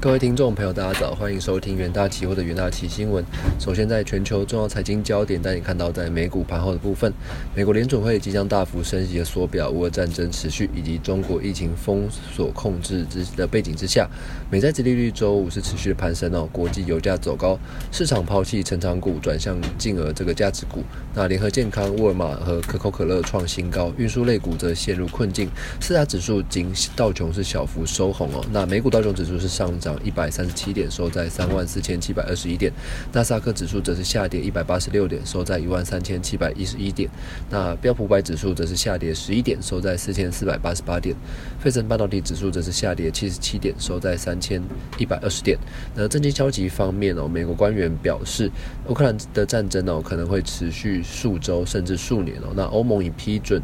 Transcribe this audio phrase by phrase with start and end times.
[0.00, 3.24] 各位听众朋友，大家早，欢迎收听元大期货的元大期新闻。
[3.58, 7.12] 首先，在全球重要财经焦点，带你看到在美股盘后的部分，
[7.52, 14.08] 美国联准会即将大幅升息的缩表，俄乌战争持续，以及中国疫情封锁控制之的背景之下，
[14.48, 16.48] 美债殖利率周五是持续的攀升哦。
[16.52, 17.58] 国际油价走高，
[17.90, 20.84] 市场抛弃成长股，转向进而这个价值股。
[21.12, 25.50] 那联合健康、沃尔玛和可口可乐创新高，运输类股则陷入困境。
[25.80, 28.44] 四大指数仅道琼是小幅收红哦。
[28.52, 29.87] 那美股道琼指数是上涨。
[29.88, 32.70] 涨一百三十七点，收在三万四千七百二十一点。
[33.10, 37.08] 纳斯克指数则是下跌一百八十六点，收在一万三千七百一十一点。
[37.48, 41.16] 那标普百指数则是下跌十一点，收在四千四百八十八点。
[41.58, 44.62] 费城半导体指数则是下跌七十七点，收在三千
[44.98, 45.58] 一百二十点。
[45.94, 48.50] 那政经消极方面哦，美国官员表示，
[48.88, 52.52] 乌克兰的战争哦可能会持续数周甚至数年哦。
[52.54, 53.62] 那欧盟已批准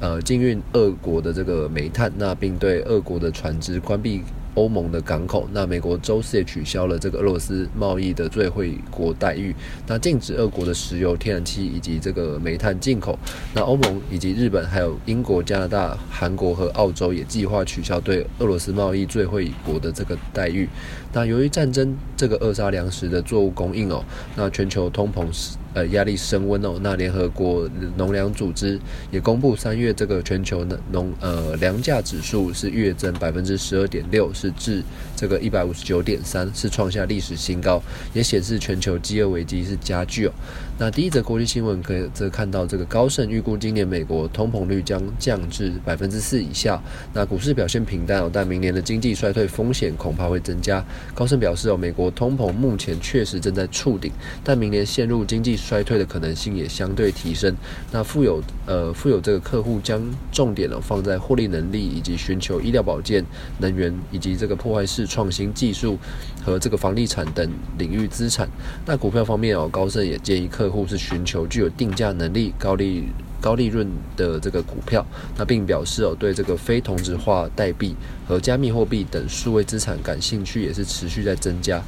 [0.00, 4.22] 呃禁运俄国的这个煤炭，那并对俄国的船只关闭。
[4.54, 9.54] 欧盟的港口，那美国周四也取消了这个俄罗斯贸易的最惠国待遇，
[9.86, 13.18] 那禁止俄国的石油、天然气以及这个煤炭进口。
[13.54, 20.68] 那欧盟以及日本、还有英国、加拿大、韩国和澳洲也计划取消对俄罗斯贸易最惠国的这个待遇。
[21.12, 24.04] 那由于战争这个扼杀粮食的作物供应哦，
[24.36, 25.26] 那全球通膨
[25.74, 26.80] 呃压力升温哦。
[26.82, 28.78] 那联合国农粮组织
[29.12, 34.30] 也公布三月这个全球的农呃粮价指数是月增百分之十二点六。
[34.34, 34.82] 是至
[35.14, 37.80] 这个一百五十九点三，是创下历史新高，
[38.12, 40.32] 也显示全球饥饿危机是加剧哦。
[40.78, 46.82] 那第一则国际新闻可以则看到，这个高盛预估今年美国通膨率将降至百分之四以下。
[47.12, 50.84] 那股市表现平淡哦，但明年的经济衰退风险恐怕会增加。
[51.14, 54.10] 高盛表示哦，美国通膨目前确实正在触顶，
[54.42, 57.54] 但明年陷入经济衰退的可能性也相对提升。
[57.92, 63.24] 那富有呃富有这个客户将重点哦放在获利能力以及寻求医疗保健、
[63.58, 65.96] 能源以及这个破坏式创新技术
[66.44, 68.48] 和这个房地产等领域资产。
[68.84, 73.04] 那股票方面哦，高盛也建议客户是寻求具有定价能力、高利
[73.40, 75.06] 高利润的这个股票。
[75.36, 77.94] 那并表示哦，对这个非同质化代币
[78.26, 81.80] 和加密货币等数位资产感兴趣，也是持续在增加。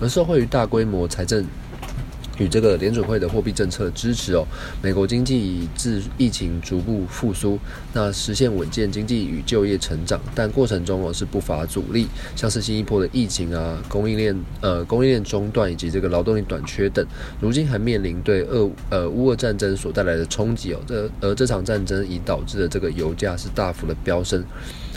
[0.00, 1.44] 而受惠于大规模财政。
[2.38, 4.44] 与这个联准会的货币政策支持哦，
[4.80, 7.58] 美国经济自疫情逐步复苏，
[7.92, 17.06] 那实现稳健经济与就业成长，但过程中哦是不乏阻力，像是新一波的疫情啊，供应链呃供应链中断以及这个劳动力短缺等，
[17.40, 24.42] 如今还面临对俄呃乌俄战争所带来的冲击哦，这而这场战争已导致的这个油价是大幅的飙升，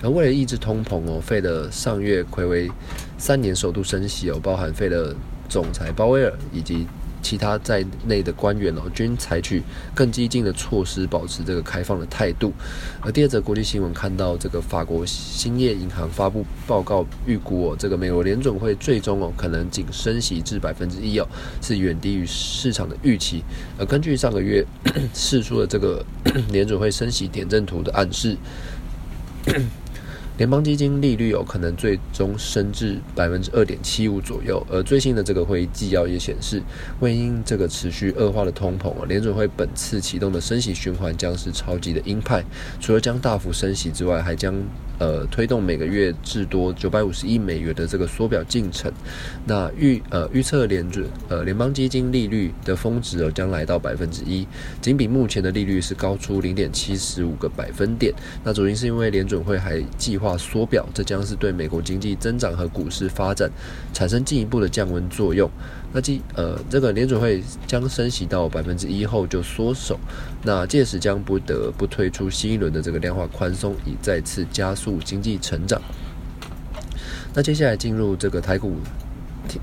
[0.02, 2.72] 而为了抑制通膨哦，费的上月魁为
[3.18, 5.14] 三年首度升息哦，包含费的
[5.50, 6.88] 总裁鲍威尔以及。
[7.26, 9.64] 其他在内的官员哦，均采取
[9.96, 12.54] 更激进的措施，保持这个开放的态度。
[13.02, 21.28] 而第二则国际新闻，看到这个法国兴业银行发布报告，预估哦，这个美国联准会最终哦，可能仅升息至百分之一哦，
[21.64, 23.44] 是远低于市场的预期。
[23.80, 24.64] 而根据上个月
[25.16, 26.06] 释出的这个
[26.54, 28.38] 联准会升息点阵图的暗示。
[30.38, 36.62] 联邦基金利率有可能最终升至百分之二点七五左右，而最新的这个会议纪要也显示，
[37.00, 42.44] 为因这个持续恶化的通膨，联准会本次启动的升息循环将是超级的鹰派，
[42.82, 44.56] 除了将大幅升息之外，还将。
[44.98, 48.90] 呃，推动每个月至多九百五十亿美元的这个缩表进程，
[49.46, 54.48] 那预呃预测联准呃联邦基金利率的峰值哦将来到百分之一，
[54.80, 58.14] 仅比目前的利率是高出零点七十五个百分点。
[58.42, 63.52] 那主因是因为联准会还计划化缩表，这将是对美国经济增长和股市发展
[63.94, 65.48] 产生进一步的降温作用。
[65.94, 70.00] 那即呃，这个联准会将升息到百分之一后就缩手，
[70.42, 75.80] 那届时将不得不推出新一轮的这个量化宽松，以再次加速经济成长。
[77.36, 78.78] 那接下来进入这个台股。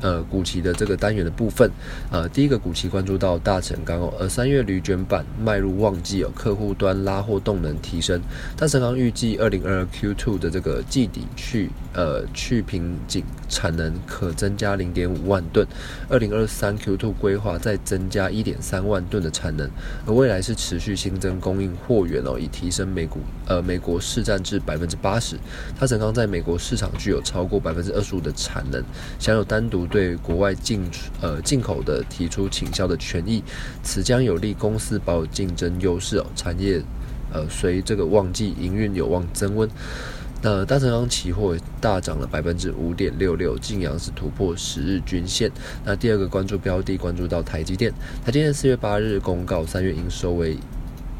[0.01, 1.71] 呃，股期的这个单元的部分，
[2.11, 8.21] 呃，第一个股期关注到大成钢哦，而三月铝卷板迈入旺季哦，客户端拉货动能提升，
[8.57, 15.67] 大成钢预计二零二二 Q two 的这个季底去呃去瓶颈产能可增加零点五万吨，
[16.09, 19.69] 二零二三 Q two 规划再增加一点三万吨的产能，
[20.07, 25.37] 而未来是持续新增供应货源哦，以提升美股呃美国市占至百分之八十，
[25.81, 28.83] 大成钢在美国市场具有超过百分之二十五的产能，
[29.19, 29.63] 享有单。
[29.73, 30.83] 独对国外进
[31.23, 33.43] 呃进口的提出倾销的权益，
[33.83, 36.23] 此将有利公司保有竞争优势。
[36.37, 36.83] 产业
[37.33, 39.67] 呃随这个旺季营运有望增温。
[40.43, 45.51] 那大成钢期货大涨了百分之五点六六，晋阳是突破十日均线。
[45.87, 47.91] 那第二个关注标的关注到台积电，
[48.23, 50.59] 台积电四月八日公告三月营收为。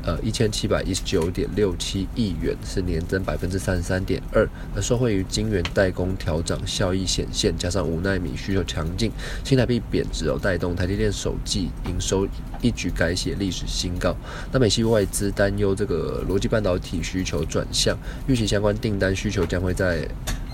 [0.05, 4.49] 呃一千七百一十九点六七亿元，是年增百分之三十三点二。
[4.75, 9.11] 而受惠于晶圆代工调涨效益显现，加上五纳米需求强劲，
[9.45, 12.27] 新台币贬值哦，带动台积电首季营收
[12.61, 14.17] 一举改写历史新高。
[14.53, 17.97] 那美系外资担忧这个逻辑半导体需求转向，
[18.27, 20.07] 预期相关订单需求将会在。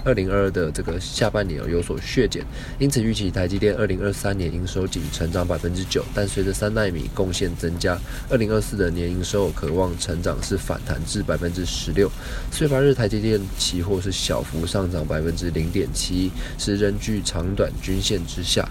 [0.08, 2.42] 二零二二的这个下半年有所削减，
[2.78, 7.98] 因此预期台积电二零二三年营收仅成长百分之九，但随着三纳米贡献增加，
[8.30, 12.10] 二零二四的年营收渴望成长是反弹至百分之十六。
[12.50, 18.66] 四月八日台积电期货是小幅上涨百分之零点七，是仍居长短均线之下。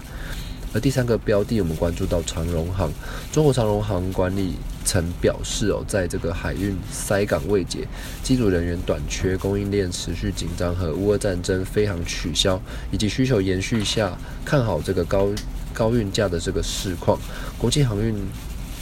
[0.80, 2.90] 第三个标的，我们关注到长荣航，
[3.32, 4.54] 中国长荣航管理
[4.84, 7.86] 层表示哦，在这个海运塞港未解、
[8.22, 12.60] 机组人员短缺、供应链持续紧张和乌俄战争飞航取消
[12.90, 15.28] 以及需求延续下，看好这个高
[15.72, 17.18] 高运价的这个市况，
[17.58, 18.14] 国际航运。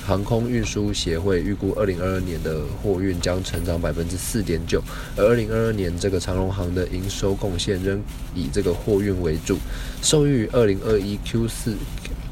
[0.06, 4.80] 航空运输协会预估，二零二二年的货运将成长百分之四点九，
[5.16, 8.00] 而二零二二年这个长荣航的营收贡献仍
[8.32, 9.58] 以这个货运为主，
[10.02, 11.74] 受益于二零二一 Q 四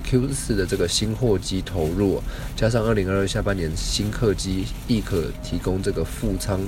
[0.05, 2.23] Q 四的这个新货机投入，
[2.55, 6.61] 加上二零二二下半年新客机亦可提供这个副仓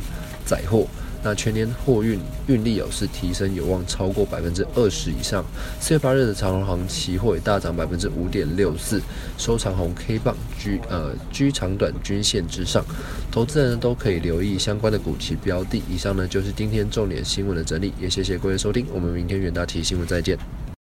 [0.44, 0.88] 载货。
[1.26, 5.44] 那全年货运运力有是提升，有望超过百分之二十以上。
[5.80, 9.02] 四月八日的长虹航期货也大涨百分之五点六四，
[9.36, 12.84] 收长红 K 棒居呃居长短均线之上。
[13.28, 15.82] 投资人都可以留意相关的股期标的。
[15.90, 20.38] 以上呢就是今天重点新闻的整理，也谢谢各位收听，我们明天远大提新闻再见。